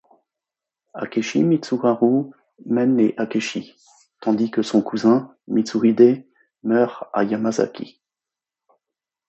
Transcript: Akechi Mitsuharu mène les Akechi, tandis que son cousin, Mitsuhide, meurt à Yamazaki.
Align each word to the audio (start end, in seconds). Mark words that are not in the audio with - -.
Akechi 0.95 1.43
Mitsuharu 1.43 2.31
mène 2.65 2.97
les 2.97 3.13
Akechi, 3.17 3.75
tandis 4.19 4.49
que 4.49 4.63
son 4.63 4.81
cousin, 4.81 5.31
Mitsuhide, 5.47 6.25
meurt 6.63 7.03
à 7.13 7.23
Yamazaki. 7.23 8.01